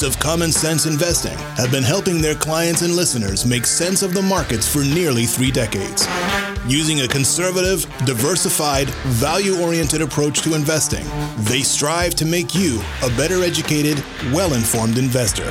hosts 0.00 0.16
of 0.16 0.22
Common 0.22 0.52
Sense 0.52 0.86
Investing 0.86 1.36
have 1.56 1.70
been 1.70 1.82
helping 1.82 2.20
their 2.20 2.34
clients 2.34 2.82
and 2.82 2.94
listeners 2.94 3.44
make 3.44 3.66
sense 3.66 4.02
of 4.02 4.14
the 4.14 4.22
markets 4.22 4.66
for 4.72 4.80
nearly 4.80 5.26
three 5.26 5.50
decades. 5.50 6.06
Using 6.66 7.00
a 7.00 7.08
conservative, 7.08 7.82
diversified, 8.06 8.88
value 9.20 9.60
oriented 9.60 10.02
approach 10.02 10.42
to 10.42 10.54
investing, 10.54 11.04
they 11.44 11.60
strive 11.60 12.14
to 12.16 12.24
make 12.24 12.54
you 12.54 12.80
a 13.02 13.08
better 13.16 13.42
educated, 13.42 14.02
well 14.32 14.54
informed 14.54 14.98
investor. 14.98 15.50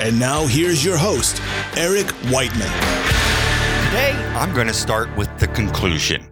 And 0.00 0.18
now 0.18 0.46
here's 0.46 0.84
your 0.84 0.96
host, 0.96 1.40
Eric 1.76 2.10
Whiteman. 2.30 2.72
Today, 3.86 4.12
I'm 4.34 4.54
going 4.54 4.68
to 4.68 4.74
start 4.74 5.14
with 5.16 5.30
the 5.38 5.48
conclusion. 5.48 6.26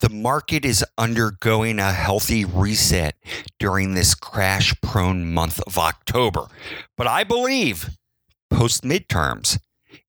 The 0.00 0.10
market 0.10 0.66
is 0.66 0.84
undergoing 0.98 1.78
a 1.78 1.90
healthy 1.90 2.44
reset 2.44 3.16
during 3.58 3.94
this 3.94 4.14
crash 4.14 4.78
prone 4.82 5.32
month 5.32 5.58
of 5.66 5.78
October. 5.78 6.48
But 6.98 7.06
I 7.06 7.24
believe 7.24 7.96
post 8.50 8.84
midterms, 8.84 9.58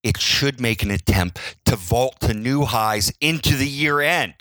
it 0.04 0.18
should 0.20 0.60
make 0.60 0.84
an 0.84 0.92
attempt 0.92 1.40
to 1.68 1.78
vault 1.78 2.20
to 2.20 2.34
new 2.34 2.66
highs 2.66 3.14
into 3.22 3.56
the 3.56 3.68
year 3.68 4.02
end. 4.02 4.34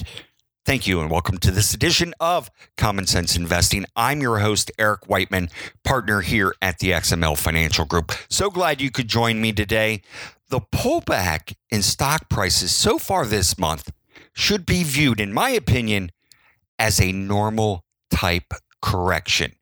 Thank 0.65 0.89
you 0.89 1.01
and 1.01 1.09
welcome 1.09 1.39
to 1.39 1.53
this 1.53 1.73
edition 1.73 2.13
of 2.19 2.51
Common 2.77 3.07
Sense 3.07 3.37
Investing. 3.37 3.85
I'm 3.95 4.21
your 4.21 4.41
host, 4.41 4.73
Eric 4.81 5.09
Whiteman, 5.09 5.51
partner 5.85 6.23
here 6.23 6.57
at 6.61 6.81
the 6.81 6.91
XML 6.91 7.39
Financial 7.39 7.85
Group. 7.85 8.11
So 8.29 8.51
glad 8.51 8.81
you 8.81 8.91
could 8.91 9.07
join 9.07 9.41
me 9.41 9.53
today. 9.53 10.03
The 10.49 10.61
pullback 10.61 11.55
in 11.71 11.83
stock 11.83 12.29
prices 12.29 12.75
so 12.75 12.99
far 12.99 13.27
this 13.27 13.57
month 13.57 13.93
should 14.37 14.67
be 14.67 14.85
viewed, 14.85 15.19
in 15.19 15.33
my 15.33 15.51
opinion, 15.51 16.13
as 16.79 17.01
a 17.01 17.11
normal 17.11 17.85
type 18.11 18.53
correction. 18.83 19.53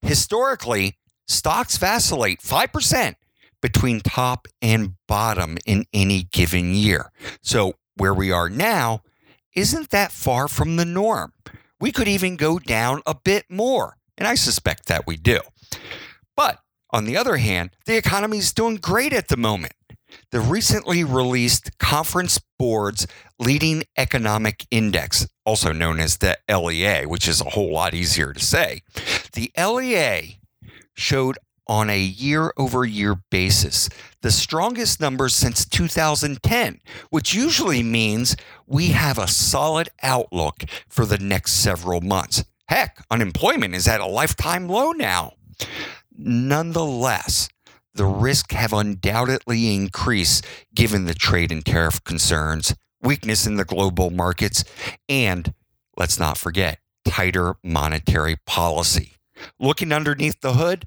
Historically, 0.00 0.96
stocks 1.28 1.76
vacillate 1.76 2.40
5% 2.40 3.14
between 3.60 4.00
top 4.00 4.48
and 4.62 4.94
bottom 5.06 5.58
in 5.66 5.84
any 5.92 6.22
given 6.22 6.74
year. 6.74 7.12
So, 7.42 7.74
where 7.96 8.14
we 8.14 8.32
are 8.32 8.48
now 8.48 9.02
isn't 9.54 9.90
that 9.90 10.10
far 10.10 10.48
from 10.48 10.76
the 10.76 10.84
norm. 10.84 11.32
We 11.78 11.92
could 11.92 12.08
even 12.08 12.36
go 12.36 12.58
down 12.58 13.02
a 13.06 13.14
bit 13.14 13.44
more, 13.50 13.98
and 14.16 14.26
I 14.26 14.36
suspect 14.36 14.86
that 14.86 15.06
we 15.06 15.16
do. 15.16 15.40
But 16.34 16.60
on 16.90 17.04
the 17.04 17.16
other 17.16 17.36
hand, 17.36 17.70
the 17.84 17.96
economy 17.96 18.38
is 18.38 18.52
doing 18.52 18.76
great 18.76 19.12
at 19.12 19.28
the 19.28 19.36
moment. 19.36 19.74
The 20.30 20.40
recently 20.40 21.04
released 21.04 21.78
Conference 21.78 22.40
Board's 22.58 23.06
Leading 23.38 23.84
Economic 23.96 24.66
Index, 24.70 25.26
also 25.44 25.72
known 25.72 26.00
as 26.00 26.18
the 26.18 26.38
LEA, 26.48 27.06
which 27.06 27.28
is 27.28 27.40
a 27.40 27.50
whole 27.50 27.72
lot 27.72 27.94
easier 27.94 28.32
to 28.32 28.40
say, 28.40 28.82
the 29.32 29.50
LEA 29.56 30.38
showed 30.94 31.38
on 31.66 31.88
a 31.88 31.98
year 31.98 32.52
over 32.56 32.84
year 32.84 33.16
basis 33.30 33.88
the 34.22 34.30
strongest 34.30 35.00
numbers 35.00 35.34
since 35.34 35.64
2010, 35.64 36.80
which 37.10 37.34
usually 37.34 37.82
means 37.82 38.36
we 38.66 38.88
have 38.88 39.18
a 39.18 39.28
solid 39.28 39.88
outlook 40.02 40.64
for 40.88 41.06
the 41.06 41.18
next 41.18 41.52
several 41.52 42.00
months. 42.00 42.44
Heck, 42.68 43.04
unemployment 43.10 43.74
is 43.74 43.88
at 43.88 44.00
a 44.00 44.06
lifetime 44.06 44.68
low 44.68 44.92
now. 44.92 45.34
Nonetheless, 46.16 47.48
the 47.94 48.06
risk 48.06 48.52
have 48.52 48.72
undoubtedly 48.72 49.74
increased 49.74 50.44
given 50.74 51.04
the 51.04 51.14
trade 51.14 51.52
and 51.52 51.64
tariff 51.64 52.02
concerns, 52.04 52.74
weakness 53.00 53.46
in 53.46 53.56
the 53.56 53.64
global 53.64 54.10
markets, 54.10 54.64
and 55.08 55.54
let's 55.96 56.18
not 56.18 56.36
forget, 56.36 56.78
tighter 57.04 57.54
monetary 57.62 58.36
policy. 58.46 59.12
Looking 59.60 59.92
underneath 59.92 60.40
the 60.40 60.54
hood, 60.54 60.86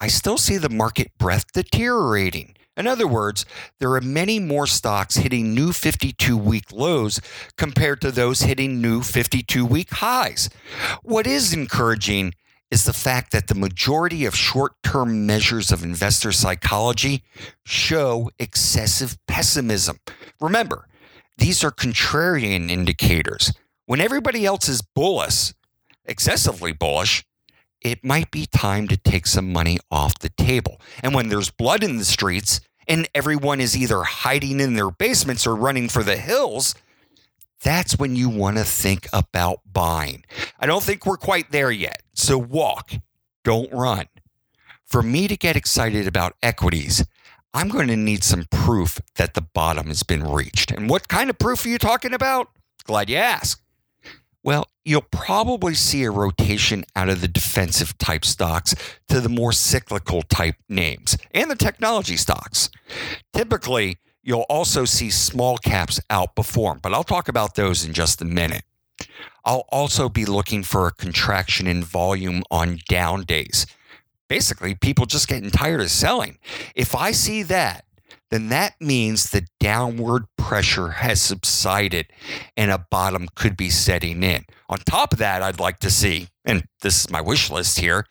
I 0.00 0.08
still 0.08 0.38
see 0.38 0.58
the 0.58 0.68
market 0.68 1.12
breadth 1.18 1.52
deteriorating. 1.52 2.56
In 2.76 2.86
other 2.88 3.06
words, 3.06 3.46
there 3.78 3.92
are 3.94 4.00
many 4.00 4.40
more 4.40 4.66
stocks 4.66 5.16
hitting 5.16 5.54
new 5.54 5.72
52 5.72 6.36
week 6.36 6.72
lows 6.72 7.20
compared 7.56 8.00
to 8.00 8.10
those 8.10 8.40
hitting 8.40 8.82
new 8.82 9.00
52 9.02 9.64
week 9.64 9.90
highs. 9.90 10.50
What 11.02 11.26
is 11.26 11.54
encouraging 11.54 12.34
is 12.70 12.84
the 12.84 12.92
fact 12.92 13.32
that 13.32 13.46
the 13.46 13.54
majority 13.54 14.24
of 14.24 14.34
short 14.34 14.72
term 14.82 15.26
measures 15.26 15.70
of 15.70 15.84
investor 15.84 16.32
psychology 16.32 17.22
show 17.64 18.30
excessive 18.38 19.16
pessimism. 19.26 19.98
Remember, 20.40 20.88
these 21.38 21.64
are 21.64 21.70
contrarian 21.70 22.70
indicators. 22.70 23.52
When 23.86 24.00
everybody 24.00 24.46
else 24.46 24.68
is 24.68 24.82
bullish, 24.82 25.52
excessively 26.04 26.72
bullish, 26.72 27.24
it 27.80 28.02
might 28.02 28.30
be 28.30 28.46
time 28.46 28.88
to 28.88 28.96
take 28.96 29.26
some 29.26 29.52
money 29.52 29.78
off 29.90 30.18
the 30.18 30.30
table. 30.30 30.80
And 31.02 31.14
when 31.14 31.28
there's 31.28 31.50
blood 31.50 31.84
in 31.84 31.98
the 31.98 32.04
streets 32.04 32.60
and 32.88 33.08
everyone 33.14 33.60
is 33.60 33.76
either 33.76 34.02
hiding 34.02 34.58
in 34.60 34.74
their 34.74 34.90
basements 34.90 35.46
or 35.46 35.54
running 35.54 35.88
for 35.88 36.02
the 36.02 36.16
hills, 36.16 36.74
that's 37.62 37.98
when 37.98 38.16
you 38.16 38.28
want 38.28 38.56
to 38.56 38.64
think 38.64 39.08
about 39.12 39.60
buying. 39.70 40.24
I 40.58 40.66
don't 40.66 40.82
think 40.82 41.04
we're 41.04 41.16
quite 41.16 41.50
there 41.50 41.70
yet. 41.70 42.02
So 42.14 42.38
walk, 42.38 42.92
don't 43.42 43.72
run. 43.72 44.06
For 44.86 45.02
me 45.02 45.28
to 45.28 45.36
get 45.36 45.56
excited 45.56 46.06
about 46.06 46.36
equities, 46.42 47.04
I'm 47.52 47.68
going 47.68 47.88
to 47.88 47.96
need 47.96 48.24
some 48.24 48.46
proof 48.50 49.00
that 49.16 49.34
the 49.34 49.40
bottom 49.40 49.88
has 49.88 50.02
been 50.02 50.24
reached. 50.24 50.70
And 50.70 50.88
what 50.88 51.08
kind 51.08 51.28
of 51.28 51.38
proof 51.38 51.64
are 51.64 51.68
you 51.68 51.78
talking 51.78 52.14
about? 52.14 52.48
Glad 52.84 53.10
you 53.10 53.16
asked. 53.16 53.60
Well, 54.42 54.68
you'll 54.84 55.06
probably 55.10 55.74
see 55.74 56.04
a 56.04 56.10
rotation 56.10 56.84
out 56.94 57.08
of 57.08 57.20
the 57.22 57.28
defensive 57.28 57.96
type 57.96 58.24
stocks 58.24 58.74
to 59.08 59.20
the 59.20 59.30
more 59.30 59.52
cyclical 59.52 60.22
type 60.22 60.56
names 60.68 61.16
and 61.30 61.50
the 61.50 61.56
technology 61.56 62.16
stocks. 62.18 62.68
Typically, 63.32 63.96
you'll 64.22 64.46
also 64.50 64.84
see 64.84 65.08
small 65.08 65.56
caps 65.56 65.98
outperform, 66.10 66.82
but 66.82 66.92
I'll 66.92 67.04
talk 67.04 67.28
about 67.28 67.54
those 67.54 67.84
in 67.84 67.94
just 67.94 68.20
a 68.20 68.26
minute. 68.26 68.64
I'll 69.44 69.66
also 69.70 70.08
be 70.08 70.24
looking 70.24 70.62
for 70.62 70.86
a 70.86 70.92
contraction 70.92 71.66
in 71.66 71.82
volume 71.82 72.42
on 72.50 72.80
down 72.88 73.22
days. 73.22 73.66
Basically, 74.28 74.74
people 74.74 75.06
just 75.06 75.28
getting 75.28 75.50
tired 75.50 75.80
of 75.80 75.90
selling. 75.90 76.38
If 76.74 76.94
I 76.94 77.12
see 77.12 77.42
that, 77.44 77.84
then 78.30 78.48
that 78.48 78.74
means 78.80 79.30
the 79.30 79.46
downward 79.60 80.24
pressure 80.36 80.88
has 80.90 81.20
subsided 81.20 82.06
and 82.56 82.70
a 82.70 82.86
bottom 82.90 83.28
could 83.34 83.56
be 83.56 83.70
setting 83.70 84.22
in. 84.22 84.44
On 84.68 84.78
top 84.78 85.12
of 85.12 85.18
that, 85.18 85.42
I'd 85.42 85.60
like 85.60 85.78
to 85.80 85.90
see, 85.90 86.28
and 86.44 86.64
this 86.80 87.00
is 87.00 87.10
my 87.10 87.20
wish 87.20 87.50
list 87.50 87.78
here, 87.78 88.06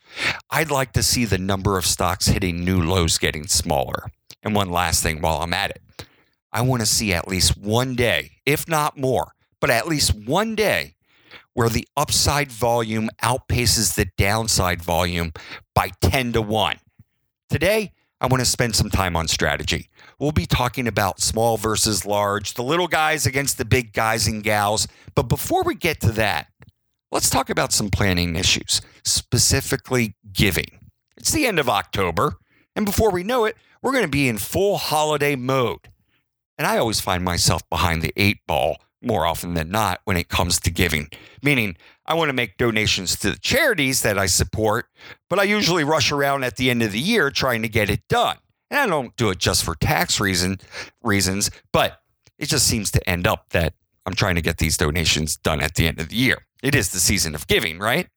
I'd 0.50 0.70
like 0.70 0.92
to 0.92 1.02
see 1.02 1.24
the 1.24 1.38
number 1.38 1.76
of 1.76 1.84
stocks 1.84 2.28
hitting 2.28 2.64
new 2.64 2.80
lows 2.80 3.18
getting 3.18 3.48
smaller. 3.48 4.06
And 4.42 4.54
one 4.54 4.70
last 4.70 5.02
thing 5.02 5.20
while 5.20 5.42
I'm 5.42 5.54
at 5.54 5.70
it 5.70 5.82
I 6.54 6.60
want 6.60 6.80
to 6.82 6.86
see 6.86 7.12
at 7.12 7.26
least 7.26 7.58
one 7.58 7.96
day, 7.96 8.36
if 8.46 8.68
not 8.68 8.96
more, 8.96 9.32
but 9.64 9.70
at 9.70 9.88
least 9.88 10.14
one 10.14 10.54
day 10.54 10.94
where 11.54 11.70
the 11.70 11.88
upside 11.96 12.52
volume 12.52 13.08
outpaces 13.22 13.94
the 13.94 14.06
downside 14.18 14.82
volume 14.82 15.32
by 15.74 15.88
10 16.02 16.34
to 16.34 16.42
1. 16.42 16.76
Today, 17.48 17.92
I 18.20 18.26
want 18.26 18.42
to 18.42 18.44
spend 18.44 18.76
some 18.76 18.90
time 18.90 19.16
on 19.16 19.26
strategy. 19.26 19.88
We'll 20.18 20.32
be 20.32 20.44
talking 20.44 20.86
about 20.86 21.22
small 21.22 21.56
versus 21.56 22.04
large, 22.04 22.52
the 22.52 22.62
little 22.62 22.88
guys 22.88 23.24
against 23.24 23.56
the 23.56 23.64
big 23.64 23.94
guys 23.94 24.26
and 24.26 24.42
gals. 24.42 24.86
But 25.14 25.30
before 25.30 25.62
we 25.62 25.74
get 25.74 25.98
to 26.02 26.12
that, 26.12 26.48
let's 27.10 27.30
talk 27.30 27.48
about 27.48 27.72
some 27.72 27.88
planning 27.88 28.36
issues, 28.36 28.82
specifically 29.02 30.14
giving. 30.30 30.78
It's 31.16 31.32
the 31.32 31.46
end 31.46 31.58
of 31.58 31.70
October, 31.70 32.36
and 32.76 32.84
before 32.84 33.10
we 33.10 33.22
know 33.22 33.46
it, 33.46 33.56
we're 33.80 33.92
going 33.92 34.04
to 34.04 34.10
be 34.10 34.28
in 34.28 34.36
full 34.36 34.76
holiday 34.76 35.36
mode. 35.36 35.88
And 36.58 36.66
I 36.66 36.76
always 36.76 37.00
find 37.00 37.24
myself 37.24 37.66
behind 37.70 38.02
the 38.02 38.12
eight 38.14 38.40
ball 38.46 38.76
more 39.04 39.26
often 39.26 39.54
than 39.54 39.70
not 39.70 40.00
when 40.04 40.16
it 40.16 40.28
comes 40.28 40.60
to 40.60 40.70
giving, 40.70 41.08
meaning 41.42 41.76
I 42.06 42.14
want 42.14 42.28
to 42.28 42.34
make 42.34 42.56
donations 42.56 43.16
to 43.16 43.30
the 43.30 43.38
charities 43.38 44.02
that 44.02 44.18
I 44.18 44.26
support, 44.26 44.86
but 45.30 45.38
I 45.38 45.44
usually 45.44 45.84
rush 45.84 46.12
around 46.12 46.44
at 46.44 46.56
the 46.56 46.70
end 46.70 46.82
of 46.82 46.92
the 46.92 47.00
year 47.00 47.30
trying 47.30 47.62
to 47.62 47.68
get 47.68 47.90
it 47.90 48.06
done. 48.08 48.36
And 48.70 48.80
I 48.80 48.86
don't 48.86 49.14
do 49.16 49.30
it 49.30 49.38
just 49.38 49.64
for 49.64 49.74
tax 49.74 50.20
reason 50.20 50.58
reasons, 51.02 51.50
but 51.72 52.00
it 52.38 52.48
just 52.48 52.66
seems 52.66 52.90
to 52.92 53.08
end 53.08 53.26
up 53.26 53.50
that 53.50 53.74
I'm 54.06 54.14
trying 54.14 54.34
to 54.34 54.42
get 54.42 54.58
these 54.58 54.76
donations 54.76 55.36
done 55.36 55.60
at 55.60 55.74
the 55.74 55.86
end 55.86 56.00
of 56.00 56.08
the 56.08 56.16
year. 56.16 56.46
It 56.62 56.74
is 56.74 56.90
the 56.90 57.00
season 57.00 57.34
of 57.34 57.46
giving, 57.46 57.78
right? 57.78 58.08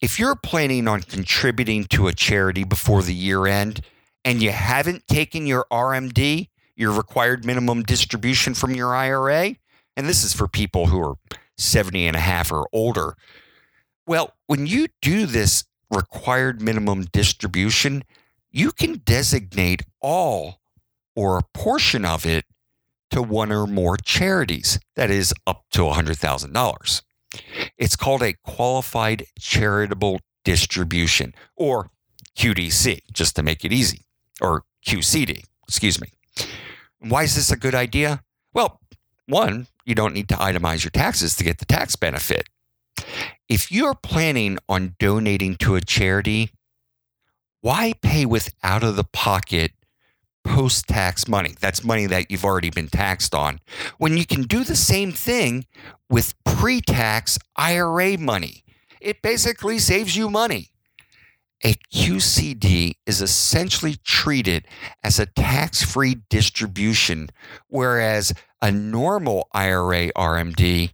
If 0.00 0.18
you're 0.18 0.36
planning 0.36 0.88
on 0.88 1.02
contributing 1.02 1.84
to 1.84 2.08
a 2.08 2.12
charity 2.12 2.64
before 2.64 3.02
the 3.02 3.14
year 3.14 3.46
end 3.46 3.80
and 4.24 4.42
you 4.42 4.50
haven't 4.50 5.06
taken 5.06 5.46
your 5.46 5.66
RMD, 5.70 6.48
your 6.76 6.92
required 6.92 7.44
minimum 7.44 7.82
distribution 7.82 8.54
from 8.54 8.74
your 8.74 8.94
IRA, 8.94 9.56
and 9.96 10.08
this 10.08 10.24
is 10.24 10.32
for 10.32 10.48
people 10.48 10.86
who 10.86 11.00
are 11.00 11.14
70 11.58 12.06
and 12.06 12.16
a 12.16 12.20
half 12.20 12.50
or 12.52 12.66
older. 12.72 13.14
Well, 14.06 14.34
when 14.46 14.66
you 14.66 14.88
do 15.00 15.26
this 15.26 15.64
required 15.90 16.60
minimum 16.60 17.04
distribution, 17.12 18.02
you 18.50 18.72
can 18.72 19.02
designate 19.04 19.82
all 20.00 20.60
or 21.14 21.38
a 21.38 21.42
portion 21.54 22.04
of 22.04 22.24
it 22.26 22.46
to 23.10 23.22
one 23.22 23.52
or 23.52 23.66
more 23.66 23.96
charities, 23.98 24.80
that 24.96 25.10
is 25.10 25.34
up 25.46 25.64
to 25.70 25.82
$100,000. 25.82 27.02
It's 27.76 27.96
called 27.96 28.22
a 28.22 28.34
qualified 28.42 29.26
charitable 29.38 30.20
distribution, 30.44 31.34
or 31.54 31.90
QDC, 32.36 33.00
just 33.12 33.36
to 33.36 33.42
make 33.42 33.64
it 33.64 33.72
easy, 33.72 34.06
or 34.40 34.64
QCD, 34.86 35.44
excuse 35.68 36.00
me. 36.00 36.08
Why 37.00 37.24
is 37.24 37.36
this 37.36 37.50
a 37.50 37.56
good 37.56 37.74
idea? 37.74 38.22
Well, 38.54 38.80
one, 39.26 39.66
you 39.84 39.94
don't 39.94 40.14
need 40.14 40.28
to 40.28 40.34
itemize 40.34 40.84
your 40.84 40.90
taxes 40.90 41.36
to 41.36 41.44
get 41.44 41.58
the 41.58 41.64
tax 41.64 41.96
benefit. 41.96 42.48
If 43.48 43.70
you're 43.70 43.94
planning 43.94 44.58
on 44.68 44.94
donating 44.98 45.56
to 45.56 45.74
a 45.74 45.80
charity, 45.80 46.50
why 47.60 47.94
pay 48.02 48.26
with 48.26 48.54
out 48.62 48.82
of 48.82 48.96
the 48.96 49.04
pocket 49.04 49.72
post 50.44 50.88
tax 50.88 51.28
money? 51.28 51.54
That's 51.60 51.84
money 51.84 52.06
that 52.06 52.30
you've 52.30 52.44
already 52.44 52.70
been 52.70 52.88
taxed 52.88 53.34
on. 53.34 53.60
When 53.98 54.16
you 54.16 54.26
can 54.26 54.42
do 54.42 54.64
the 54.64 54.76
same 54.76 55.12
thing 55.12 55.66
with 56.08 56.34
pre 56.44 56.80
tax 56.80 57.38
IRA 57.56 58.18
money, 58.18 58.64
it 59.00 59.22
basically 59.22 59.78
saves 59.78 60.16
you 60.16 60.28
money. 60.28 60.70
A 61.64 61.74
QCD 61.94 62.94
is 63.06 63.22
essentially 63.22 63.96
treated 64.04 64.66
as 65.04 65.20
a 65.20 65.26
tax 65.26 65.82
free 65.82 66.16
distribution, 66.28 67.30
whereas 67.68 68.32
a 68.62 68.70
normal 68.70 69.48
IRA 69.52 70.12
RMD, 70.12 70.92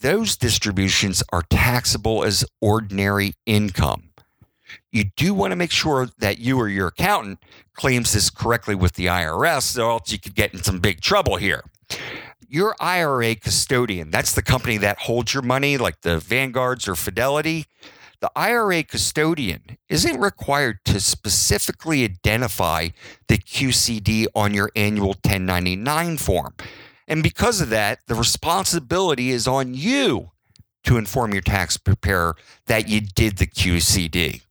those 0.00 0.36
distributions 0.36 1.22
are 1.32 1.42
taxable 1.42 2.24
as 2.24 2.44
ordinary 2.60 3.34
income. 3.44 4.10
You 4.92 5.04
do 5.16 5.34
want 5.34 5.50
to 5.50 5.56
make 5.56 5.72
sure 5.72 6.08
that 6.18 6.38
you 6.38 6.58
or 6.58 6.68
your 6.68 6.88
accountant 6.88 7.40
claims 7.74 8.12
this 8.12 8.30
correctly 8.30 8.76
with 8.76 8.94
the 8.94 9.06
IRS, 9.06 9.76
or 9.76 9.90
else 9.90 10.12
you 10.12 10.18
could 10.18 10.34
get 10.34 10.54
in 10.54 10.62
some 10.62 10.78
big 10.78 11.00
trouble 11.00 11.36
here. 11.36 11.64
Your 12.48 12.76
IRA 12.78 13.34
custodian, 13.34 14.10
that's 14.10 14.32
the 14.32 14.42
company 14.42 14.76
that 14.78 15.00
holds 15.00 15.34
your 15.34 15.42
money, 15.42 15.76
like 15.76 16.02
the 16.02 16.18
Vanguards 16.18 16.86
or 16.86 16.94
Fidelity 16.94 17.66
the 18.24 18.30
IRA 18.34 18.82
custodian 18.82 19.76
isn't 19.90 20.18
required 20.18 20.78
to 20.86 20.98
specifically 20.98 22.04
identify 22.04 22.88
the 23.28 23.36
QCD 23.36 24.24
on 24.34 24.54
your 24.54 24.70
annual 24.74 25.08
1099 25.08 26.16
form. 26.16 26.54
And 27.06 27.22
because 27.22 27.60
of 27.60 27.70
that, 27.70 28.00
the 28.06 28.14
responsibility 28.14 29.30
is 29.30 29.46
on 29.46 29.74
you 29.74 30.30
to 30.84 30.96
inform 30.96 31.32
your 31.32 31.42
tax 31.42 31.76
preparer 31.76 32.36
that 32.66 32.88
you 32.88 33.00
did 33.00 33.38
the 33.38 33.46
QCD. 33.46 34.42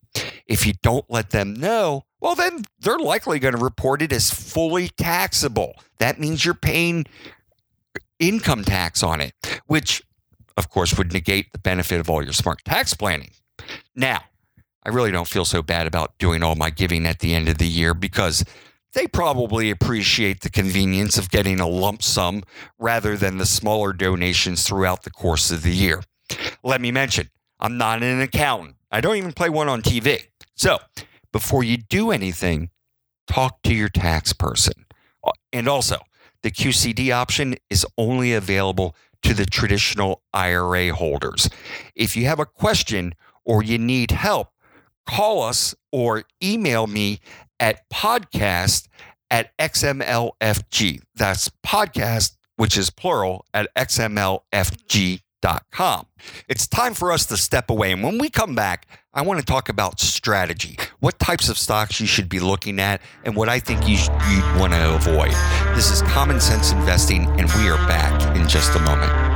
If 0.46 0.68
you 0.68 0.74
don't 0.82 1.06
let 1.10 1.32
them 1.32 1.54
know, 1.54 2.06
well, 2.20 2.36
then 2.36 2.64
they're 2.80 3.00
likely 3.00 3.40
going 3.40 3.56
to 3.56 3.64
report 3.64 4.02
it 4.02 4.14
as 4.14 4.32
fully 4.32 4.90
taxable. 4.90 5.76
That 6.00 6.20
means 6.20 6.46
you're 6.46 6.54
paying 6.54 7.06
income 8.20 8.64
tax 8.64 9.04
on 9.04 9.22
it, 9.22 9.34
which, 9.66 10.04
of 10.56 10.70
course, 10.70 10.98
would 10.98 11.14
negate 11.14 11.52
the 11.52 11.60
benefit 11.60 12.00
of 12.00 12.10
all 12.10 12.24
your 12.24 12.34
smart 12.34 12.64
tax 12.64 12.94
planning. 12.94 13.32
Now, 13.96 14.22
I 14.84 14.90
really 14.90 15.12
don't 15.12 15.28
feel 15.28 15.46
so 15.46 15.62
bad 15.62 15.88
about 15.88 16.18
doing 16.18 16.44
all 16.44 16.56
my 16.56 16.70
giving 16.70 17.06
at 17.06 17.20
the 17.20 17.34
end 17.34 17.50
of 17.50 17.58
the 17.58 17.68
year 17.68 17.94
because 17.94 18.44
they 18.94 19.08
probably 19.08 19.70
appreciate 19.70 20.42
the 20.42 20.50
convenience 20.50 21.18
of 21.18 21.30
getting 21.30 21.60
a 21.60 21.68
lump 21.68 22.04
sum 22.04 22.44
rather 22.78 23.18
than 23.18 23.38
the 23.38 23.46
smaller 23.46 23.94
donations 23.94 24.64
throughout 24.64 25.04
the 25.04 25.12
course 25.12 25.52
of 25.52 25.64
the 25.64 25.72
year. 25.72 26.02
Let 26.64 26.82
me 26.82 26.92
mention, 26.92 27.30
I'm 27.60 27.78
not 27.78 28.04
an 28.04 28.22
accountant. 28.22 28.76
I 28.92 29.02
don't 29.02 29.18
even 29.18 29.34
play 29.34 29.50
one 29.50 29.70
on 29.70 29.82
TV. 29.82 30.28
So, 30.56 30.78
before 31.32 31.64
you 31.64 31.78
do 31.78 32.12
anything, 32.12 32.70
talk 33.28 33.62
to 33.64 33.74
your 33.74 33.90
tax 33.90 34.34
person. 34.34 34.86
Uh, 35.24 35.32
and 35.52 35.68
also, 35.68 35.98
the 36.44 36.52
QCD 36.52 37.12
option 37.12 37.56
is 37.70 37.86
only 37.98 38.34
available 38.34 38.96
to 39.24 39.34
the 39.34 39.46
traditional 39.46 40.22
IRA 40.34 40.94
holders. 40.94 41.50
If 41.96 42.16
you 42.16 42.26
have 42.26 42.40
a 42.40 42.46
question 42.46 43.16
or 43.46 43.64
you 43.64 43.78
need 43.78 44.12
help, 44.12 44.50
call 45.06 45.42
us 45.42 45.76
or 45.92 46.24
email 46.42 46.88
me 46.88 47.20
at 47.60 47.90
podcast 47.90 48.88
at 49.30 49.56
XMLFG. 49.58 51.02
That's 51.16 51.50
podcast, 51.66 52.38
which 52.56 52.78
is 52.78 52.90
plural, 52.90 53.46
at 53.54 53.74
XMLFG.com. 53.76 56.06
It's 56.48 56.68
time 56.68 56.94
for 56.94 57.12
us 57.12 57.26
to 57.26 57.38
step 57.38 57.70
away. 57.70 57.92
And 57.92 58.04
when 58.04 58.18
we 58.18 58.30
come 58.30 58.56
back, 58.56 58.88
I 59.14 59.22
want 59.22 59.40
to 59.40 59.46
talk 59.46 59.70
about 59.70 60.00
strategy, 60.00 60.78
what 61.00 61.20
types 61.20 61.50
of 61.50 61.58
stocks 61.58 62.00
you 62.00 62.08
should 62.08 62.30
be 62.30 62.40
looking 62.40 62.80
at, 62.80 63.02
and 63.24 63.36
what 63.36 63.50
I 63.50 63.60
think 63.60 63.88
you 63.88 63.98
would 64.10 64.60
want 64.60 64.74
to 64.74 64.96
avoid. 64.96 65.34
This 65.76 65.92
is 65.92 66.02
Common 66.04 66.40
Sense 66.40 66.72
Investing, 66.72 67.28
and 67.40 67.52
we 67.54 67.70
are 67.70 67.78
back 67.88 68.36
in 68.36 68.48
just 68.48 68.76
a 68.76 68.80
moment. 68.80 69.33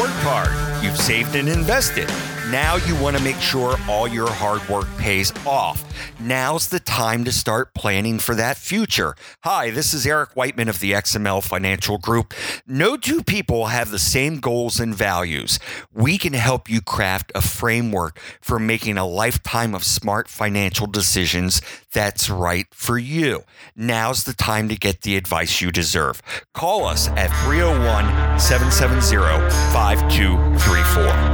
Worked 0.00 0.14
hard, 0.22 0.82
you've 0.82 0.96
saved 0.96 1.36
and 1.36 1.48
invested. 1.48 2.10
Now 2.50 2.76
you 2.76 2.94
want 2.96 3.16
to 3.16 3.22
make 3.22 3.40
sure 3.40 3.76
all 3.88 4.06
your 4.06 4.30
hard 4.30 4.68
work 4.68 4.86
pays 4.98 5.32
off. 5.46 5.82
Now's 6.20 6.68
the 6.68 6.78
time 6.78 7.24
to 7.24 7.32
start 7.32 7.72
planning 7.72 8.18
for 8.18 8.34
that 8.34 8.58
future. 8.58 9.16
Hi, 9.44 9.70
this 9.70 9.94
is 9.94 10.06
Eric 10.06 10.36
Whiteman 10.36 10.68
of 10.68 10.78
the 10.78 10.92
XML 10.92 11.42
Financial 11.42 11.96
Group. 11.96 12.34
No 12.66 12.98
two 12.98 13.22
people 13.22 13.66
have 13.66 13.90
the 13.90 13.98
same 13.98 14.40
goals 14.40 14.78
and 14.78 14.94
values. 14.94 15.58
We 15.90 16.18
can 16.18 16.34
help 16.34 16.68
you 16.68 16.82
craft 16.82 17.32
a 17.34 17.40
framework 17.40 18.20
for 18.42 18.58
making 18.58 18.98
a 18.98 19.06
lifetime 19.06 19.74
of 19.74 19.82
smart 19.82 20.28
financial 20.28 20.86
decisions 20.86 21.62
that's 21.92 22.28
right 22.28 22.66
for 22.72 22.98
you. 22.98 23.44
Now's 23.74 24.24
the 24.24 24.34
time 24.34 24.68
to 24.68 24.76
get 24.76 25.00
the 25.00 25.16
advice 25.16 25.62
you 25.62 25.72
deserve. 25.72 26.20
Call 26.52 26.84
us 26.84 27.08
at 27.08 27.28
301 27.46 28.38
770 28.38 29.16
5234. 29.72 31.33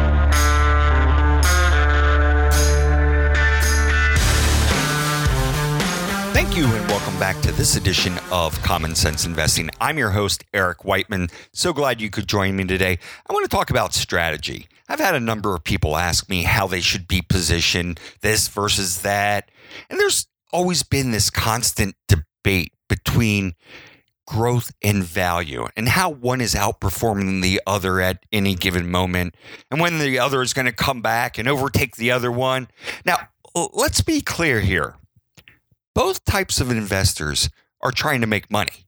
Thank 6.50 6.66
you, 6.66 6.76
and 6.76 6.88
welcome 6.88 7.16
back 7.20 7.40
to 7.42 7.52
this 7.52 7.76
edition 7.76 8.18
of 8.32 8.60
Common 8.62 8.96
Sense 8.96 9.24
Investing. 9.24 9.70
I'm 9.80 9.98
your 9.98 10.10
host, 10.10 10.42
Eric 10.52 10.84
Whiteman. 10.84 11.28
So 11.52 11.72
glad 11.72 12.00
you 12.00 12.10
could 12.10 12.26
join 12.26 12.56
me 12.56 12.64
today. 12.64 12.98
I 13.28 13.32
want 13.32 13.48
to 13.48 13.56
talk 13.56 13.70
about 13.70 13.94
strategy. 13.94 14.66
I've 14.88 14.98
had 14.98 15.14
a 15.14 15.20
number 15.20 15.54
of 15.54 15.62
people 15.62 15.96
ask 15.96 16.28
me 16.28 16.42
how 16.42 16.66
they 16.66 16.80
should 16.80 17.06
be 17.06 17.22
positioned, 17.22 18.00
this 18.22 18.48
versus 18.48 19.02
that. 19.02 19.52
And 19.88 20.00
there's 20.00 20.26
always 20.52 20.82
been 20.82 21.12
this 21.12 21.30
constant 21.30 21.94
debate 22.08 22.72
between 22.88 23.54
growth 24.26 24.72
and 24.82 25.04
value 25.04 25.68
and 25.76 25.88
how 25.88 26.10
one 26.10 26.40
is 26.40 26.56
outperforming 26.56 27.42
the 27.42 27.62
other 27.64 28.00
at 28.00 28.26
any 28.32 28.56
given 28.56 28.90
moment 28.90 29.36
and 29.70 29.80
when 29.80 30.00
the 30.00 30.18
other 30.18 30.42
is 30.42 30.52
going 30.52 30.66
to 30.66 30.72
come 30.72 31.00
back 31.00 31.38
and 31.38 31.48
overtake 31.48 31.94
the 31.94 32.10
other 32.10 32.32
one. 32.32 32.66
Now, 33.04 33.28
let's 33.54 34.00
be 34.00 34.20
clear 34.20 34.58
here 34.58 34.96
both 35.94 36.24
types 36.24 36.60
of 36.60 36.70
investors 36.70 37.50
are 37.80 37.92
trying 37.92 38.20
to 38.20 38.26
make 38.26 38.50
money. 38.50 38.86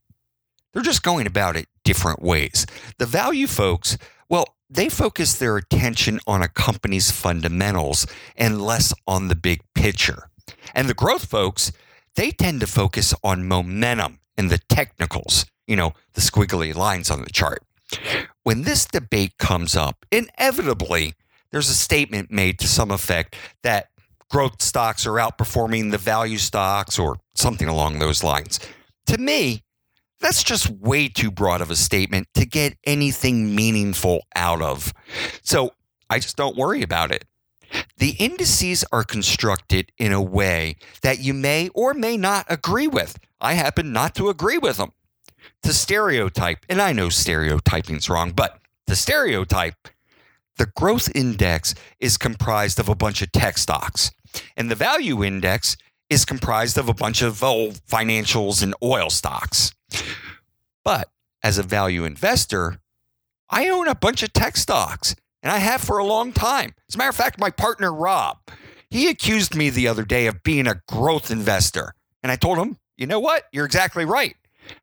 They're 0.73 0.83
just 0.83 1.03
going 1.03 1.27
about 1.27 1.57
it 1.57 1.67
different 1.85 2.23
ways. 2.23 2.67
The 2.99 3.07
value 3.07 3.47
folks, 3.47 3.99
well, 4.29 4.57
they 4.71 4.89
focus 4.89 5.35
their 5.35 5.57
attention 5.57 6.21
on 6.27 6.43
a 6.43 6.49
company's 6.49 7.11
fundamentals 7.11 8.07
and 8.37 8.63
less 8.63 8.95
on 9.07 9.29
the 9.29 9.35
big 9.35 9.61
picture. 9.75 10.31
And 10.75 10.89
the 10.89 10.95
growth 10.95 11.27
folks, 11.27 11.73
they 12.17 12.31
tend 12.31 12.61
to 12.61 12.67
focus 12.67 13.15
on 13.23 13.47
momentum 13.47 14.21
and 14.37 14.49
the 14.49 14.59
technicals, 14.69 15.45
you 15.67 15.77
know, 15.77 15.93
the 16.15 16.21
squiggly 16.21 16.75
lines 16.75 17.11
on 17.11 17.23
the 17.23 17.31
chart. 17.31 17.63
When 18.43 18.63
this 18.63 18.87
debate 18.87 19.37
comes 19.39 19.77
up, 19.77 20.07
inevitably, 20.11 21.15
there's 21.51 21.69
a 21.69 21.75
statement 21.75 22.31
made 22.31 22.59
to 22.61 22.69
some 22.69 22.91
effect 22.91 23.37
that 23.63 23.91
growth 24.33 24.63
stocks 24.63 25.07
are 25.07 25.13
outperforming 25.13 25.91
the 25.91 25.99
value 25.99 26.39
stocks 26.39 26.99
or 26.99 27.19
something 27.35 27.69
along 27.69 27.99
those 27.99 28.25
lines. 28.25 28.59
To 29.07 29.19
me, 29.19 29.63
that's 30.21 30.43
just 30.43 30.71
way 30.71 31.09
too 31.09 31.31
broad 31.31 31.61
of 31.61 31.71
a 31.71 31.77
statement 31.77 32.29
to 32.35 32.47
get 32.47 32.79
anything 32.85 33.55
meaningful 33.55 34.23
out 34.35 34.63
of. 34.63 34.95
So 35.43 35.73
I 36.09 36.19
just 36.19 36.37
don't 36.37 36.57
worry 36.57 36.83
about 36.83 37.13
it. 37.13 37.27
The 37.99 38.17
indices 38.19 38.85
are 38.91 39.05
constructed 39.05 39.93
in 39.99 40.13
a 40.13 40.23
way 40.23 40.77
that 41.03 41.21
you 41.21 41.35
may 41.35 41.69
or 41.75 41.93
may 41.93 42.17
not 42.17 42.47
agree 42.49 42.87
with. 42.87 43.19
I 43.41 43.53
happen 43.53 43.93
not 43.93 44.15
to 44.15 44.31
agree 44.31 44.59
with 44.59 44.79
them. 44.79 44.93
To 45.65 45.75
stereotype, 45.75 46.65
and 46.71 46.81
I 46.81 46.93
know 46.93 47.11
stereotyping's 47.11 48.09
wrong, 48.09 48.33
but 48.33 48.59
to 48.87 48.97
stereotype, 48.97 49.89
the 50.57 50.67
growth 50.67 51.11
index 51.15 51.75
is 51.99 52.17
comprised 52.17 52.79
of 52.79 52.89
a 52.89 52.95
bunch 52.95 53.23
of 53.23 53.33
tech 53.33 53.59
stocks. 53.59 54.11
And 54.57 54.71
the 54.71 54.75
value 54.75 55.25
index 55.25 55.77
is 56.09 56.25
comprised 56.25 56.77
of 56.79 56.89
a 56.89 56.95
bunch 56.95 57.23
of 57.23 57.43
oh, 57.43 57.71
financials 57.91 58.63
and 58.63 58.75
oil 58.83 59.11
stocks. 59.11 59.73
But 60.85 61.09
as 61.43 61.59
a 61.59 61.63
value 61.63 62.05
investor, 62.05 62.79
I 63.49 63.69
own 63.69 63.89
a 63.89 63.95
bunch 63.95 64.23
of 64.23 64.33
tech 64.33 64.57
stocks 64.57 65.15
and 65.43 65.51
I 65.51 65.59
have 65.59 65.81
for 65.81 65.99
a 65.99 66.05
long 66.05 66.33
time. 66.33 66.75
As 66.89 66.95
a 66.95 66.99
matter 66.99 67.11
of 67.11 67.17
fact, 67.17 67.39
my 67.39 67.51
partner 67.51 67.93
Rob, 67.93 68.39
he 68.91 69.09
accused 69.09 69.55
me 69.55 69.71
the 69.71 69.89
other 69.89 70.05
day 70.05 70.27
of 70.27 70.43
being 70.43 70.67
a 70.67 70.83
growth 70.87 71.31
investor. 71.31 71.95
And 72.23 72.31
I 72.31 72.37
told 72.37 72.59
him, 72.59 72.77
you 72.97 73.07
know 73.07 73.21
what? 73.21 73.45
You're 73.53 73.65
exactly 73.65 74.05
right. 74.05 74.37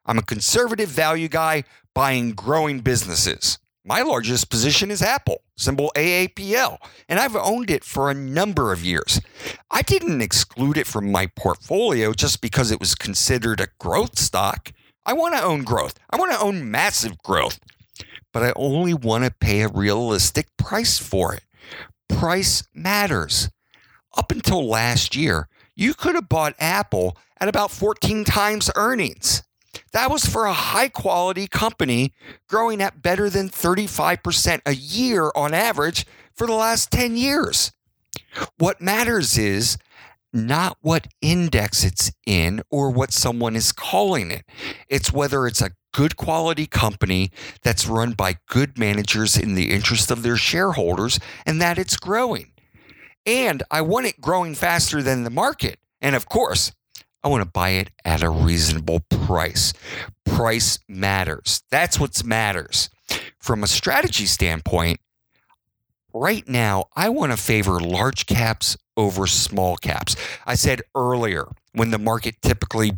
I'm 0.05 0.17
a 0.17 0.23
conservative 0.23 0.89
value 0.89 1.29
guy, 1.29 1.63
buying 1.95 2.31
growing 2.31 2.81
businesses. 2.81 3.59
My 3.85 4.01
largest 4.01 4.49
position 4.49 4.91
is 4.91 5.01
Apple, 5.01 5.43
symbol 5.55 5.91
AAPL, 5.95 6.77
and 7.07 7.17
I've 7.17 7.35
owned 7.35 7.69
it 7.69 7.85
for 7.85 8.09
a 8.09 8.13
number 8.13 8.73
of 8.73 8.83
years. 8.83 9.21
I 9.71 9.81
didn't 9.81 10.21
exclude 10.21 10.77
it 10.77 10.85
from 10.85 11.11
my 11.11 11.27
portfolio 11.27 12.11
just 12.13 12.41
because 12.41 12.71
it 12.71 12.79
was 12.79 12.93
considered 12.93 13.61
a 13.61 13.69
growth 13.79 14.19
stock. 14.19 14.73
I 15.05 15.13
want 15.13 15.35
to 15.35 15.43
own 15.43 15.63
growth. 15.63 15.97
I 16.09 16.17
want 16.17 16.31
to 16.33 16.39
own 16.41 16.69
massive 16.69 17.17
growth, 17.23 17.59
but 18.33 18.43
I 18.43 18.51
only 18.57 18.93
want 18.93 19.23
to 19.23 19.31
pay 19.31 19.61
a 19.61 19.69
realistic 19.69 20.47
price 20.57 20.99
for 20.99 21.33
it. 21.33 21.43
Price 22.09 22.63
matters. 22.73 23.49
Up 24.17 24.31
until 24.31 24.67
last 24.67 25.15
year, 25.15 25.47
you 25.73 25.93
could 25.93 26.15
have 26.15 26.27
bought 26.27 26.53
Apple 26.59 27.17
at 27.39 27.47
about 27.47 27.71
14 27.71 28.25
times 28.25 28.69
earnings. 28.75 29.43
That 29.91 30.11
was 30.11 30.25
for 30.25 30.45
a 30.45 30.53
high 30.53 30.89
quality 30.89 31.47
company 31.47 32.13
growing 32.47 32.81
at 32.81 33.01
better 33.01 33.29
than 33.29 33.49
35% 33.49 34.61
a 34.65 34.75
year 34.75 35.31
on 35.35 35.53
average 35.53 36.05
for 36.35 36.47
the 36.47 36.53
last 36.53 36.91
10 36.91 37.17
years. 37.17 37.71
What 38.57 38.81
matters 38.81 39.37
is 39.37 39.77
not 40.31 40.77
what 40.81 41.07
index 41.21 41.83
it's 41.83 42.11
in 42.25 42.61
or 42.69 42.91
what 42.91 43.11
someone 43.11 43.55
is 43.55 43.71
calling 43.71 44.31
it. 44.31 44.45
It's 44.87 45.11
whether 45.11 45.47
it's 45.47 45.61
a 45.61 45.71
good 45.91 46.15
quality 46.17 46.67
company 46.67 47.31
that's 47.63 47.87
run 47.87 48.13
by 48.13 48.37
good 48.47 48.77
managers 48.77 49.37
in 49.37 49.55
the 49.55 49.71
interest 49.71 50.11
of 50.11 50.21
their 50.21 50.37
shareholders 50.37 51.19
and 51.45 51.59
that 51.61 51.79
it's 51.79 51.97
growing. 51.97 52.51
And 53.25 53.63
I 53.71 53.81
want 53.81 54.05
it 54.05 54.21
growing 54.21 54.55
faster 54.55 55.01
than 55.01 55.23
the 55.23 55.29
market. 55.29 55.79
And 56.01 56.15
of 56.15 56.29
course, 56.29 56.71
I 57.23 57.27
want 57.27 57.43
to 57.43 57.49
buy 57.49 57.71
it 57.71 57.89
at 58.05 58.23
a 58.23 58.29
reasonable 58.29 59.01
price. 59.09 59.73
Price 60.25 60.79
matters. 60.87 61.63
That's 61.69 61.99
what 61.99 62.23
matters. 62.23 62.89
From 63.39 63.63
a 63.63 63.67
strategy 63.67 64.25
standpoint, 64.25 64.99
right 66.13 66.47
now, 66.47 66.85
I 66.95 67.09
want 67.09 67.31
to 67.31 67.37
favor 67.37 67.79
large 67.79 68.25
caps 68.25 68.77
over 68.95 69.27
small 69.27 69.75
caps. 69.77 70.15
I 70.45 70.55
said 70.55 70.81
earlier, 70.95 71.47
when 71.73 71.91
the 71.91 71.97
market 71.97 72.35
typically 72.41 72.93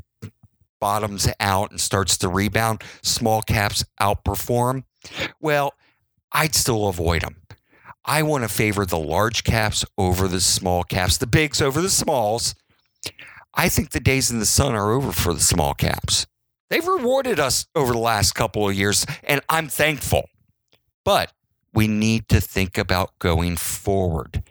bottoms 0.80 1.28
out 1.40 1.72
and 1.72 1.80
starts 1.80 2.18
to 2.18 2.28
rebound, 2.28 2.84
small 3.01 3.42
caps 3.42 3.84
outperform. 4.00 4.84
Well, 5.40 5.74
I'd 6.32 6.56
still 6.56 6.88
avoid 6.88 7.22
them. 7.22 7.38
I 8.04 8.24
want 8.24 8.44
to 8.44 8.50
favor 8.50 8.86
the 8.86 8.98
large 8.98 9.44
caps 9.44 9.86
over 9.98 10.28
the 10.28 10.42
small 10.42 10.84
caps, 10.84 11.18
the 11.18 11.28
bigs 11.28 11.62
over 11.62 11.82
the 11.82 11.90
smalls. 11.90 12.56
I 13.53 13.70
think 13.70 13.91
the 13.91 14.00
days 14.00 14.31
in 14.31 14.39
the 14.39 14.46
sun 14.46 14.75
are 14.75 14.91
over 14.91 15.12
for 15.12 15.34
the 15.34 15.39
small 15.39 15.74
caps. 15.74 16.25
They've 16.70 16.88
rewarded 16.88 17.39
us 17.39 17.67
over 17.75 17.91
the 17.91 18.00
last 18.00 18.34
couple 18.34 18.67
of 18.67 18.75
years, 18.75 19.05
and 19.24 19.41
I'm 19.50 19.67
thankful. 19.67 20.29
But 21.03 21.34
we 21.74 21.88
need 21.88 22.29
to 22.29 22.39
think 22.39 22.77
about 22.77 23.17
going 23.20 23.58
forward. 23.58 24.43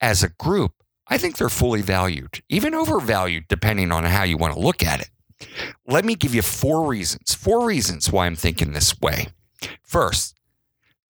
As 0.00 0.22
a 0.22 0.28
group, 0.28 0.72
I 1.06 1.18
think 1.18 1.36
they're 1.36 1.48
fully 1.48 1.82
valued, 1.82 2.42
even 2.48 2.74
overvalued, 2.74 3.44
depending 3.48 3.92
on 3.92 4.04
how 4.04 4.24
you 4.24 4.36
want 4.36 4.54
to 4.54 4.60
look 4.60 4.82
at 4.82 5.00
it. 5.00 5.10
Let 5.86 6.04
me 6.04 6.14
give 6.14 6.34
you 6.34 6.42
four 6.42 6.86
reasons, 6.86 7.34
four 7.34 7.66
reasons 7.66 8.10
why 8.10 8.26
I'm 8.26 8.36
thinking 8.36 8.72
this 8.72 8.98
way. 9.00 9.28
First, 9.82 10.34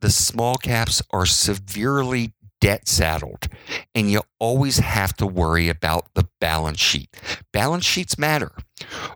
the 0.01 0.11
small 0.11 0.57
caps 0.57 1.01
are 1.13 1.27
severely 1.27 2.35
debt 2.63 2.87
saddled, 2.87 3.49
and 3.93 4.09
you 4.09 4.23
always 4.39 4.79
have 4.79 5.15
to 5.15 5.27
worry 5.27 5.69
about 5.69 6.07
the 6.15 6.29
balance 6.41 6.79
sheet. 6.79 7.11
Balance 7.53 7.85
sheets 7.85 8.17
matter. 8.17 8.53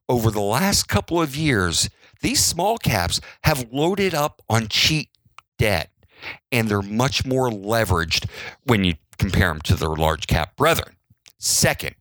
Over 0.08 0.32
the 0.32 0.40
last 0.40 0.88
couple 0.88 1.22
of 1.22 1.36
years, 1.36 1.88
these 2.22 2.44
small 2.44 2.76
caps 2.76 3.20
have 3.44 3.72
loaded 3.72 4.14
up 4.14 4.42
on 4.48 4.66
cheap 4.66 5.10
debt, 5.58 5.90
and 6.50 6.68
they're 6.68 6.82
much 6.82 7.24
more 7.24 7.48
leveraged 7.48 8.28
when 8.64 8.82
you 8.82 8.94
compare 9.16 9.48
them 9.48 9.60
to 9.62 9.76
their 9.76 9.90
large 9.90 10.26
cap 10.26 10.56
brethren. 10.56 10.96
Second, 11.38 11.94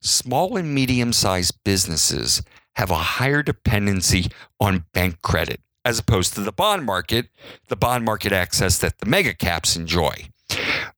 small 0.00 0.56
and 0.56 0.74
medium 0.74 1.12
sized 1.12 1.58
businesses 1.62 2.42
have 2.76 2.90
a 2.90 2.96
higher 2.96 3.42
dependency 3.42 4.30
on 4.58 4.86
bank 4.94 5.20
credit 5.20 5.60
as 5.84 5.98
opposed 5.98 6.32
to 6.34 6.40
the 6.40 6.52
bond 6.52 6.86
market, 6.86 7.28
the 7.68 7.76
bond 7.76 8.04
market 8.04 8.32
access 8.32 8.78
that 8.78 8.98
the 8.98 9.06
mega 9.06 9.34
caps 9.34 9.76
enjoy. 9.76 10.28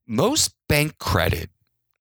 Most 0.06 0.54
bank 0.68 0.98
credit, 0.98 1.50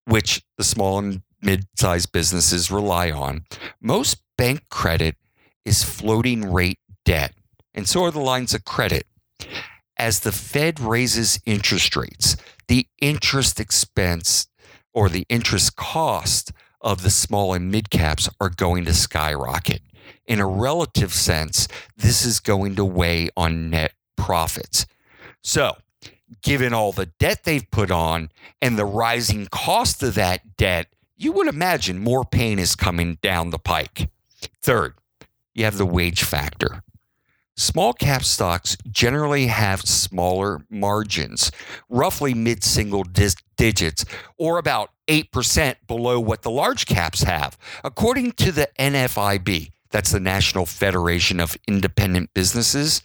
which 0.05 0.43
the 0.57 0.63
small 0.63 0.99
and 0.99 1.21
mid 1.41 1.67
sized 1.75 2.11
businesses 2.11 2.71
rely 2.71 3.11
on, 3.11 3.45
most 3.81 4.21
bank 4.37 4.63
credit 4.69 5.15
is 5.65 5.83
floating 5.83 6.51
rate 6.51 6.79
debt, 7.05 7.33
and 7.73 7.87
so 7.87 8.03
are 8.03 8.11
the 8.11 8.19
lines 8.19 8.53
of 8.53 8.65
credit. 8.65 9.05
As 9.97 10.19
the 10.19 10.31
Fed 10.31 10.79
raises 10.79 11.39
interest 11.45 11.95
rates, 11.95 12.37
the 12.67 12.87
interest 13.01 13.59
expense 13.59 14.47
or 14.93 15.09
the 15.09 15.25
interest 15.29 15.75
cost 15.75 16.51
of 16.81 17.03
the 17.03 17.09
small 17.09 17.53
and 17.53 17.71
mid 17.71 17.89
caps 17.89 18.29
are 18.39 18.49
going 18.49 18.85
to 18.85 18.93
skyrocket. 18.93 19.81
In 20.25 20.39
a 20.39 20.47
relative 20.47 21.13
sense, 21.13 21.67
this 21.95 22.25
is 22.25 22.39
going 22.39 22.75
to 22.75 22.85
weigh 22.85 23.29
on 23.35 23.69
net 23.69 23.93
profits. 24.15 24.85
So, 25.43 25.75
given 26.41 26.73
all 26.73 26.91
the 26.91 27.05
debt 27.05 27.43
they've 27.43 27.69
put 27.71 27.91
on 27.91 28.29
and 28.61 28.77
the 28.77 28.85
rising 28.85 29.47
cost 29.47 30.03
of 30.03 30.15
that 30.15 30.57
debt, 30.57 30.87
you 31.15 31.31
would 31.31 31.47
imagine 31.47 31.99
more 31.99 32.23
pain 32.23 32.59
is 32.59 32.75
coming 32.75 33.17
down 33.21 33.49
the 33.49 33.59
pike. 33.59 34.09
Third, 34.61 34.93
you 35.53 35.65
have 35.65 35.77
the 35.77 35.85
hmm. 35.85 35.93
wage 35.93 36.23
factor. 36.23 36.83
Small 37.59 37.91
cap 37.91 38.23
stocks 38.23 38.77
generally 38.91 39.47
have 39.47 39.81
smaller 39.81 40.61
margins, 40.69 41.51
roughly 41.89 42.35
mid 42.35 42.63
single 42.63 43.03
digits, 43.03 44.05
or 44.37 44.59
about 44.59 44.91
8% 45.07 45.75
below 45.87 46.19
what 46.19 46.43
the 46.43 46.51
large 46.51 46.85
caps 46.85 47.23
have. 47.23 47.57
According 47.83 48.33
to 48.33 48.51
the 48.51 48.69
NFIB, 48.77 49.71
that's 49.89 50.11
the 50.11 50.19
National 50.19 50.67
Federation 50.67 51.39
of 51.39 51.57
Independent 51.67 52.31
Businesses, 52.35 53.01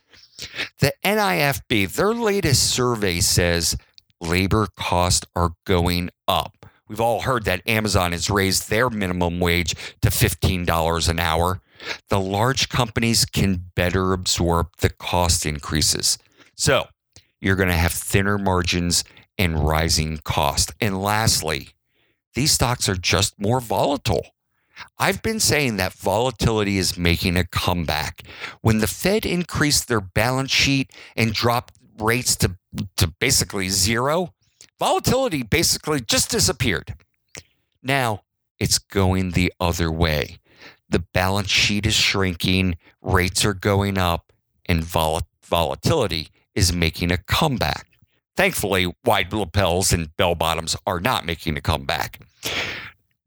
the 0.81 0.93
NIFB, 1.05 1.93
their 1.93 2.15
latest 2.15 2.71
survey 2.71 3.21
says 3.21 3.77
labor 4.21 4.69
costs 4.77 5.27
are 5.35 5.53
going 5.65 6.11
up. 6.29 6.67
We've 6.89 7.01
all 7.01 7.23
heard 7.23 7.45
that 7.45 7.67
Amazon 7.67 8.13
has 8.13 8.29
raised 8.29 8.69
their 8.69 8.91
minimum 8.91 9.41
wage 9.41 9.75
to 10.03 10.11
$15 10.11 11.09
an 11.09 11.19
hour. 11.19 11.61
The 12.09 12.21
large 12.21 12.69
companies 12.69 13.25
can 13.25 13.71
better 13.75 14.13
absorb 14.13 14.69
the 14.79 14.91
cost 14.91 15.47
increases. 15.47 16.19
So 16.55 16.87
you're 17.41 17.57
going 17.57 17.71
to 17.71 17.75
have 17.75 17.93
thinner 17.93 18.39
margins 18.39 19.05
and 19.39 19.67
rising 19.67 20.19
cost. 20.19 20.75
And 20.81 21.03
lastly, 21.03 21.71
these 22.35 22.53
stocks 22.53 22.89
are 22.89 22.95
just 22.95 23.41
more 23.41 23.61
volatile. 23.61 24.32
I've 24.99 25.23
been 25.23 25.41
saying 25.41 25.77
that 25.77 25.93
volatility 25.93 26.79
is 26.79 26.99
making 26.99 27.37
a 27.37 27.45
comeback. 27.45 28.23
When 28.61 28.79
the 28.79 28.87
Fed 28.87 29.27
increased 29.27 29.89
their 29.89 30.01
balance 30.01 30.51
sheet 30.51 30.93
and 31.17 31.33
dropped 31.33 31.75
rates 31.99 32.37
to, 32.37 32.57
to 32.97 33.07
basically 33.21 33.69
zero, 33.69 34.35
volatility 34.79 35.43
basically 35.43 36.01
just 36.01 36.31
disappeared. 36.31 36.95
Now 37.83 38.23
it's 38.59 38.79
going 38.79 39.31
the 39.31 39.53
other 39.61 39.91
way. 39.91 40.39
The 40.89 41.05
balance 41.15 41.51
sheet 41.51 41.87
is 41.87 41.95
shrinking, 41.95 42.77
rates 43.01 43.45
are 43.45 43.55
going 43.55 43.99
up, 43.99 44.33
and 44.67 44.85
vol- 44.85 45.23
volatility 45.43 46.29
is 46.55 46.73
making 46.73 47.11
a 47.11 47.17
comeback. 47.17 47.87
Thankfully, 48.37 48.93
wide 49.05 49.33
lapels 49.33 49.93
and 49.93 50.15
bell 50.17 50.35
bottoms 50.35 50.77
are 50.87 51.01
not 51.01 51.27
making 51.27 51.57
a 51.57 51.61
comeback. 51.61 52.21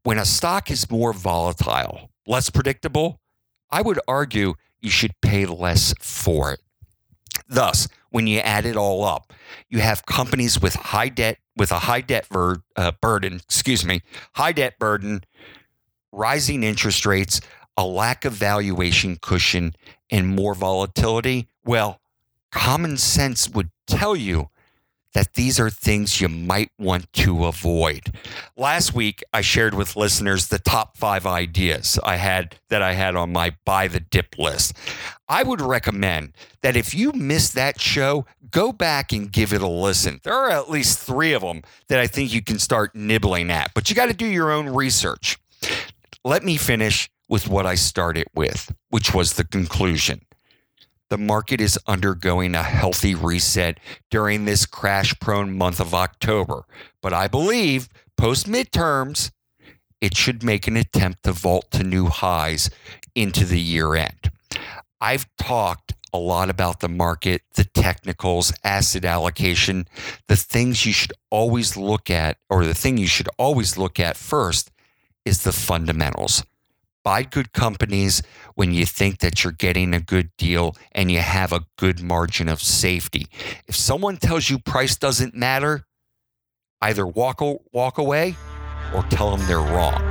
When 0.05 0.19
a 0.19 0.25
stock 0.25 0.69
is 0.69 0.91
more 0.91 1.13
volatile, 1.13 2.11
less 2.27 2.51
predictable, 2.51 3.19
I 3.71 3.81
would 3.81 3.99
argue 4.07 4.53
you 4.79 4.91
should 4.91 5.19
pay 5.19 5.47
less 5.47 5.95
for 5.99 6.51
it. 6.53 6.59
Thus, 7.49 7.87
when 8.11 8.27
you 8.27 8.37
add 8.37 8.67
it 8.67 8.77
all 8.77 9.03
up, 9.03 9.33
you 9.67 9.79
have 9.79 10.05
companies 10.05 10.61
with 10.61 10.75
high 10.75 11.09
debt, 11.09 11.39
with 11.57 11.71
a 11.71 11.79
high 11.79 12.01
debt 12.01 12.27
ver, 12.27 12.57
uh, 12.75 12.91
burden, 13.01 13.37
excuse 13.37 13.83
me, 13.83 14.03
high 14.35 14.51
debt 14.51 14.77
burden, 14.77 15.23
rising 16.11 16.61
interest 16.61 17.07
rates, 17.07 17.41
a 17.75 17.83
lack 17.83 18.25
of 18.25 18.33
valuation 18.33 19.17
cushion, 19.19 19.73
and 20.11 20.35
more 20.35 20.53
volatility. 20.53 21.47
Well, 21.63 21.99
common 22.51 22.97
sense 22.97 23.49
would 23.49 23.71
tell 23.87 24.15
you 24.15 24.49
that 25.15 25.35
these 25.35 25.61
are 25.61 25.69
things 25.69 26.19
you 26.19 26.27
might 26.27 26.69
want 26.77 27.11
to 27.13 27.45
avoid. 27.45 28.11
Last 28.57 28.93
week, 28.93 29.23
I 29.33 29.39
shared 29.39 29.73
with 29.73 29.95
listeners 29.95 30.47
the 30.47 30.59
top 30.59 30.97
five 30.97 31.25
ideas 31.25 31.97
I 32.03 32.17
had 32.17 32.57
that 32.67 32.81
I 32.81 32.93
had 32.93 33.15
on 33.15 33.31
my 33.31 33.55
buy 33.63 33.87
the 33.87 34.01
dip 34.01 34.37
list. 34.37 34.73
I 35.29 35.43
would 35.43 35.61
recommend 35.61 36.33
that 36.61 36.75
if 36.75 36.93
you 36.93 37.13
missed 37.13 37.55
that 37.55 37.79
show, 37.79 38.25
go 38.51 38.73
back 38.73 39.13
and 39.13 39.31
give 39.31 39.53
it 39.53 39.61
a 39.61 39.67
listen. 39.67 40.19
There 40.23 40.33
are 40.33 40.49
at 40.49 40.69
least 40.69 40.99
three 40.99 41.31
of 41.31 41.41
them 41.41 41.61
that 41.87 41.99
I 41.99 42.07
think 42.07 42.33
you 42.33 42.43
can 42.43 42.59
start 42.59 42.93
nibbling 42.93 43.49
at, 43.51 43.73
but 43.73 43.89
you 43.89 43.95
got 43.95 44.07
to 44.07 44.13
do 44.13 44.27
your 44.27 44.51
own 44.51 44.67
research. 44.67 45.37
Let 46.25 46.43
me 46.43 46.57
finish 46.57 47.09
with 47.29 47.47
what 47.47 47.65
I 47.65 47.75
started 47.75 48.27
with, 48.35 48.75
which 48.89 49.13
was 49.13 49.33
the 49.33 49.45
conclusion. 49.45 50.25
The 51.09 51.17
market 51.17 51.61
is 51.61 51.79
undergoing 51.87 52.55
a 52.55 52.63
healthy 52.63 53.15
reset 53.15 53.79
during 54.09 54.45
this 54.45 54.65
crash 54.65 55.17
prone 55.19 55.55
month 55.55 55.79
of 55.79 55.93
October. 55.93 56.65
But 57.01 57.13
I 57.13 57.27
believe 57.27 57.89
post 58.17 58.47
midterms, 58.47 59.31
it 60.01 60.15
should 60.15 60.43
make 60.43 60.67
an 60.67 60.77
attempt 60.77 61.23
to 61.23 61.31
vault 61.31 61.71
to 61.71 61.83
new 61.83 62.07
highs 62.07 62.69
into 63.13 63.45
the 63.45 63.59
year 63.59 63.95
end. 63.95 64.31
I've 64.99 65.27
talked 65.37 65.93
a 66.13 66.17
lot 66.17 66.49
about 66.49 66.79
the 66.79 66.87
market, 66.87 67.41
the 67.55 67.65
technicals, 67.65 68.53
asset 68.63 69.03
allocation, 69.03 69.87
the 70.27 70.37
things 70.37 70.85
you 70.85 70.93
should 70.93 71.11
always 71.29 71.75
look 71.75 72.09
at, 72.09 72.37
or 72.49 72.63
the 72.65 72.73
thing 72.73 72.97
you 72.97 73.07
should 73.07 73.29
always 73.37 73.77
look 73.77 73.99
at 73.99 74.15
first 74.15 74.71
is 75.25 75.43
the 75.43 75.51
fundamentals. 75.51 76.43
Buy 77.05 77.21
good 77.21 77.53
companies 77.53 78.23
when 78.55 78.73
you 78.73 78.83
think 78.83 79.19
that 79.19 79.43
you're 79.43 79.53
getting 79.53 79.93
a 79.93 79.99
good 79.99 80.31
deal 80.39 80.75
and 80.91 81.11
you 81.11 81.19
have 81.19 81.53
a 81.53 81.61
good 81.77 82.01
margin 82.01 82.49
of 82.49 82.59
safety. 82.59 83.27
If 83.67 83.75
someone 83.75 84.17
tells 84.17 84.49
you 84.49 84.57
price 84.57 84.95
doesn't 84.95 85.35
matter, 85.35 85.85
either 86.81 87.05
walk, 87.05 87.41
walk 87.71 87.99
away 87.99 88.35
or 88.91 89.03
tell 89.03 89.37
them 89.37 89.45
they're 89.47 89.59
wrong. 89.59 90.01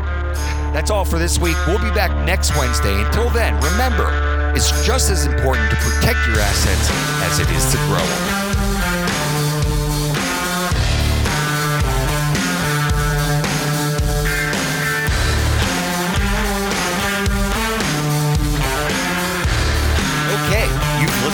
That's 0.73 0.93
all 0.93 1.05
for 1.05 1.19
this 1.19 1.37
week. 1.37 1.57
We'll 1.67 1.83
be 1.83 1.91
back 1.91 2.13
next 2.25 2.57
Wednesday. 2.57 3.03
Until 3.03 3.29
then, 3.31 3.57
remember, 3.61 4.53
it's 4.55 4.71
just 4.87 5.11
as 5.11 5.27
important 5.27 5.71
to 5.71 5.77
protect 5.77 6.25
your 6.29 6.39
assets 6.39 6.91
as 7.25 7.41
it 7.41 7.51
is 7.51 7.73
to 7.73 7.77
grow 7.89 7.99
them. 7.99 8.44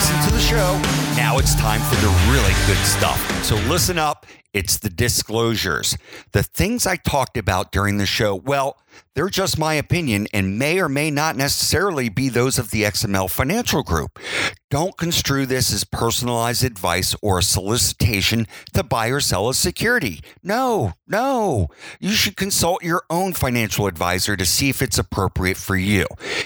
To 0.07 0.31
the 0.33 0.39
show. 0.39 0.79
Now 1.15 1.37
it's 1.37 1.55
time 1.55 1.79
for 1.81 1.95
the 2.01 2.09
really 2.31 2.53
good 2.65 2.83
stuff. 2.85 3.19
So 3.43 3.55
listen 3.69 3.97
up. 3.99 4.25
It's 4.53 4.77
the 4.79 4.89
disclosures. 4.89 5.97
The 6.31 6.43
things 6.43 6.87
I 6.87 6.95
talked 6.95 7.37
about 7.37 7.71
during 7.71 7.97
the 7.97 8.05
show, 8.05 8.35
well, 8.35 8.77
they're 9.13 9.29
just 9.29 9.57
my 9.57 9.73
opinion 9.73 10.27
and 10.33 10.57
may 10.57 10.79
or 10.79 10.87
may 10.87 11.11
not 11.11 11.35
necessarily 11.35 12.09
be 12.09 12.29
those 12.29 12.57
of 12.57 12.71
the 12.71 12.83
XML 12.83 13.29
Financial 13.29 13.83
Group. 13.83 14.19
Don't 14.69 14.97
construe 14.97 15.45
this 15.45 15.73
as 15.73 15.83
personalized 15.83 16.63
advice 16.63 17.13
or 17.21 17.39
a 17.39 17.43
solicitation 17.43 18.47
to 18.73 18.83
buy 18.83 19.07
or 19.07 19.19
sell 19.19 19.49
a 19.49 19.53
security. 19.53 20.21
No, 20.41 20.93
no. 21.05 21.67
You 21.99 22.11
should 22.11 22.37
consult 22.37 22.81
your 22.81 23.03
own 23.09 23.33
financial 23.33 23.85
advisor 23.85 24.37
to 24.37 24.45
see 24.45 24.69
if 24.69 24.81
it's 24.81 24.97
appropriate 24.97 25.57
for 25.57 25.75
you. 25.75 26.05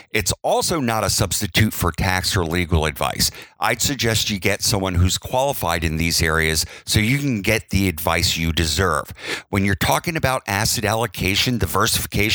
It's 0.10 0.34
also 0.42 0.80
not 0.80 1.04
a 1.04 1.10
substitute 1.12 1.72
for 1.72 1.92
tax 1.92 2.36
or 2.36 2.44
legal 2.44 2.86
advice. 2.86 3.30
I'd 3.60 3.82
suggest 3.82 4.32
you 4.32 4.40
get 4.40 4.64
someone 4.64 4.96
who's 4.96 5.20
qualified 5.20 5.84
in 5.84 5.98
these 5.98 6.22
areas 6.22 6.66
so 6.84 7.00
you 7.00 7.20
can 7.20 7.42
get 7.42 7.70
the 7.70 7.88
advice 7.88 8.38
you 8.38 8.52
deserve. 8.52 9.14
When 9.50 9.66
you're 9.66 9.76
talking 9.76 10.18
about 10.18 10.42
asset 10.48 10.84
allocation, 10.84 11.60
diversification, 11.60 12.35